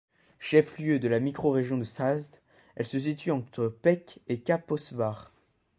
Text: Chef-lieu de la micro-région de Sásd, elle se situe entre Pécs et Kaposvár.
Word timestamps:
Chef-lieu 0.39 0.97
de 0.97 1.07
la 1.07 1.19
micro-région 1.19 1.77
de 1.77 1.83
Sásd, 1.83 2.41
elle 2.75 2.87
se 2.87 2.97
situe 2.99 3.29
entre 3.29 3.67
Pécs 3.67 4.17
et 4.27 4.39
Kaposvár. 4.41 5.31